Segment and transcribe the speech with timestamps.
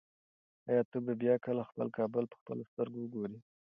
[0.69, 3.39] ایا ته به بیا کله خپل کابل په خپلو سترګو وګورې؟